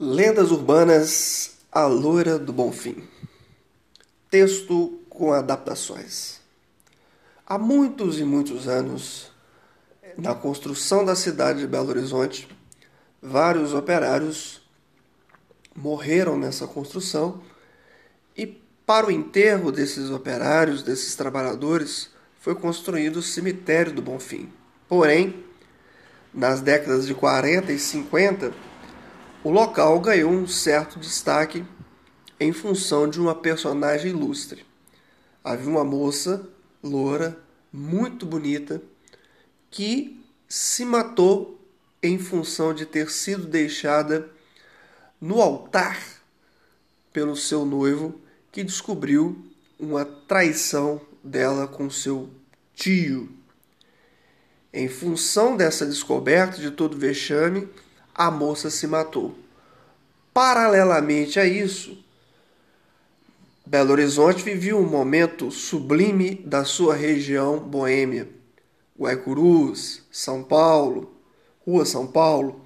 Lendas 0.00 0.52
Urbanas 0.52 1.56
A 1.72 1.84
Loira 1.86 2.38
do 2.38 2.52
Bonfim. 2.52 3.02
Texto 4.30 5.00
com 5.08 5.32
adaptações. 5.32 6.38
Há 7.44 7.58
muitos 7.58 8.20
e 8.20 8.22
muitos 8.22 8.68
anos, 8.68 9.32
na 10.16 10.36
construção 10.36 11.04
da 11.04 11.16
cidade 11.16 11.58
de 11.58 11.66
Belo 11.66 11.88
Horizonte, 11.88 12.48
vários 13.20 13.74
operários 13.74 14.62
morreram 15.74 16.38
nessa 16.38 16.68
construção 16.68 17.42
e 18.36 18.46
para 18.86 19.08
o 19.08 19.10
enterro 19.10 19.72
desses 19.72 20.10
operários, 20.10 20.84
desses 20.84 21.16
trabalhadores, 21.16 22.08
foi 22.38 22.54
construído 22.54 23.16
o 23.16 23.22
cemitério 23.22 23.92
do 23.92 24.00
Bonfim. 24.00 24.48
Porém, 24.86 25.44
nas 26.32 26.60
décadas 26.60 27.04
de 27.04 27.14
40 27.14 27.72
e 27.72 27.80
50, 27.80 28.67
o 29.44 29.50
local 29.50 30.00
ganhou 30.00 30.32
um 30.32 30.46
certo 30.46 30.98
destaque 30.98 31.64
em 32.40 32.52
função 32.52 33.08
de 33.08 33.20
uma 33.20 33.34
personagem 33.34 34.10
ilustre. 34.10 34.64
Havia 35.42 35.68
uma 35.68 35.84
moça 35.84 36.48
loura, 36.82 37.38
muito 37.72 38.26
bonita, 38.26 38.82
que 39.70 40.20
se 40.48 40.84
matou 40.84 41.60
em 42.02 42.18
função 42.18 42.72
de 42.72 42.86
ter 42.86 43.10
sido 43.10 43.46
deixada 43.46 44.28
no 45.20 45.40
altar 45.40 46.00
pelo 47.12 47.36
seu 47.36 47.64
noivo, 47.64 48.20
que 48.50 48.62
descobriu 48.62 49.44
uma 49.78 50.04
traição 50.04 51.00
dela 51.22 51.66
com 51.66 51.90
seu 51.90 52.28
tio. 52.74 53.28
Em 54.72 54.88
função 54.88 55.56
dessa 55.56 55.86
descoberta 55.86 56.60
de 56.60 56.70
todo 56.70 56.96
vexame, 56.96 57.68
a 58.18 58.32
moça 58.32 58.68
se 58.68 58.84
matou. 58.88 59.38
Paralelamente 60.34 61.38
a 61.38 61.46
isso, 61.46 61.96
Belo 63.64 63.92
Horizonte 63.92 64.42
vivia 64.42 64.76
um 64.76 64.88
momento 64.88 65.52
sublime 65.52 66.34
da 66.34 66.64
sua 66.64 66.96
região 66.96 67.60
boêmia. 67.60 68.28
Guaicurus, 68.98 70.02
São 70.10 70.42
Paulo, 70.42 71.14
Rua 71.64 71.84
São 71.84 72.06
Paulo, 72.06 72.60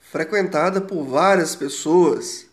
frequentada 0.00 0.80
por 0.80 1.04
várias 1.04 1.54
pessoas, 1.54 2.46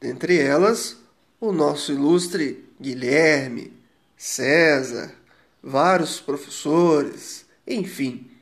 dentre 0.00 0.38
elas 0.38 0.96
o 1.40 1.52
nosso 1.52 1.92
ilustre 1.92 2.64
Guilherme, 2.80 3.72
César, 4.16 5.14
vários 5.62 6.20
professores, 6.20 7.44
enfim. 7.66 8.35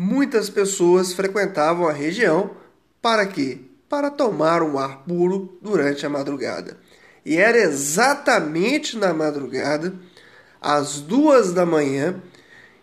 Muitas 0.00 0.48
pessoas 0.48 1.12
frequentavam 1.12 1.88
a 1.88 1.92
região 1.92 2.52
para 3.02 3.26
quê? 3.26 3.58
Para 3.88 4.12
tomar 4.12 4.62
um 4.62 4.78
ar 4.78 5.02
puro 5.02 5.58
durante 5.60 6.06
a 6.06 6.08
madrugada. 6.08 6.78
E 7.26 7.36
era 7.36 7.58
exatamente 7.58 8.96
na 8.96 9.12
madrugada, 9.12 9.92
às 10.60 11.00
duas 11.00 11.52
da 11.52 11.66
manhã, 11.66 12.22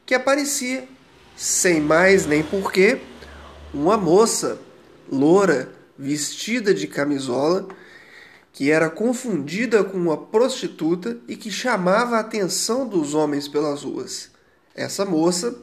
que 0.05 0.13
aparecia, 0.13 0.89
sem 1.37 1.79
mais 1.79 2.25
nem 2.25 2.43
porquê, 2.43 2.99
uma 3.73 3.95
moça 3.95 4.59
loura, 5.09 5.71
vestida 5.97 6.73
de 6.73 6.85
camisola, 6.85 7.65
que 8.51 8.69
era 8.69 8.89
confundida 8.89 9.85
com 9.85 9.97
uma 9.97 10.17
prostituta 10.17 11.17
e 11.29 11.37
que 11.37 11.49
chamava 11.49 12.17
a 12.17 12.19
atenção 12.19 12.85
dos 12.85 13.13
homens 13.13 13.47
pelas 13.47 13.83
ruas. 13.83 14.31
Essa 14.75 15.05
moça 15.05 15.55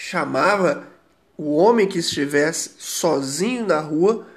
chamava 0.00 0.86
o 1.36 1.56
homem 1.56 1.88
que 1.88 1.98
estivesse 1.98 2.70
sozinho 2.78 3.66
na 3.66 3.80
rua 3.80 4.28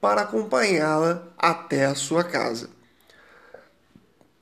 para 0.00 0.22
acompanhá-la 0.22 1.22
até 1.36 1.84
a 1.84 1.94
sua 1.94 2.24
casa. 2.24 2.70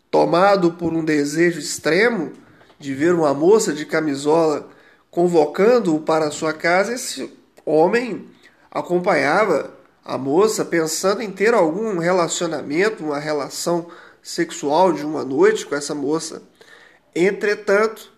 Tomado 0.09 0.75
por 0.75 0.93
um 0.93 1.05
desejo 1.05 1.59
extremo 1.59 2.33
de 2.79 2.95
ver 2.95 3.13
uma 3.13 3.35
moça 3.35 3.73
de 3.73 3.85
camisola 3.85 4.69
convocando-o 5.11 5.99
para 5.99 6.31
sua 6.31 6.53
casa, 6.53 6.95
esse 6.95 7.29
homem 7.67 8.29
acompanhava 8.71 9.75
a 10.05 10.17
moça 10.17 10.65
pensando 10.65 11.23
em 11.23 11.33
ter 11.33 11.55
algum 11.55 11.99
relacionamento, 11.99 13.05
uma 13.05 13.19
relação 13.19 13.89
sexual 14.23 14.93
de 14.93 15.05
uma 15.05 15.25
noite 15.25 15.67
com 15.67 15.75
essa 15.75 15.93
moça. 15.93 16.41
Entretanto, 17.13 18.13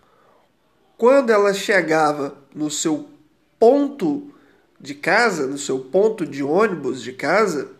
quando 1.01 1.31
ela 1.31 1.51
chegava 1.51 2.37
no 2.53 2.69
seu 2.69 3.09
ponto 3.57 4.31
de 4.79 4.93
casa, 4.93 5.47
no 5.47 5.57
seu 5.57 5.79
ponto 5.79 6.27
de 6.27 6.43
ônibus 6.43 7.01
de 7.01 7.11
casa, 7.11 7.71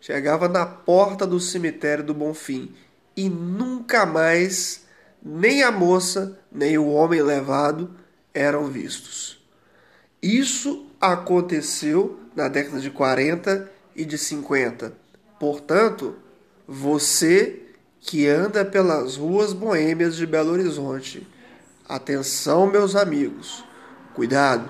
chegava 0.00 0.48
na 0.48 0.64
porta 0.64 1.26
do 1.26 1.40
cemitério 1.40 2.04
do 2.04 2.14
Bonfim 2.14 2.72
e 3.16 3.28
nunca 3.28 4.06
mais 4.06 4.84
nem 5.20 5.64
a 5.64 5.72
moça 5.72 6.38
nem 6.52 6.78
o 6.78 6.86
homem 6.86 7.20
levado 7.20 7.90
eram 8.32 8.68
vistos. 8.68 9.44
Isso 10.22 10.86
aconteceu 11.00 12.20
na 12.36 12.46
década 12.46 12.78
de 12.78 12.92
40 12.92 13.68
e 13.96 14.04
de 14.04 14.16
50. 14.16 14.92
Portanto, 15.40 16.14
você 16.64 17.60
que 17.98 18.28
anda 18.28 18.64
pelas 18.64 19.16
ruas 19.16 19.52
boêmias 19.52 20.14
de 20.14 20.24
Belo 20.24 20.52
Horizonte, 20.52 21.26
Atenção, 21.88 22.66
meus 22.66 22.94
amigos. 22.94 23.64
Cuidado. 24.14 24.68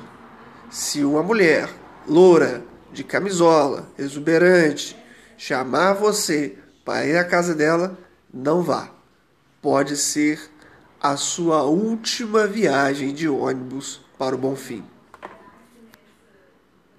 Se 0.70 1.02
uma 1.02 1.20
mulher 1.20 1.68
loura, 2.06 2.62
de 2.92 3.02
camisola, 3.02 3.88
exuberante, 3.98 4.96
chamar 5.36 5.94
você 5.94 6.56
para 6.84 7.06
ir 7.06 7.16
à 7.16 7.24
casa 7.24 7.56
dela, 7.56 7.98
não 8.32 8.62
vá. 8.62 8.88
Pode 9.60 9.96
ser 9.96 10.40
a 11.00 11.16
sua 11.16 11.64
última 11.64 12.46
viagem 12.46 13.12
de 13.12 13.28
ônibus 13.28 14.00
para 14.16 14.36
o 14.36 14.38
Bonfim. 14.38 14.84